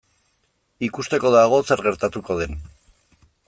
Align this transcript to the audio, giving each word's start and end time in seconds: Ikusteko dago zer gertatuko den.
Ikusteko 0.87 1.31
dago 1.37 1.61
zer 1.67 1.85
gertatuko 1.89 2.39
den. 2.41 2.61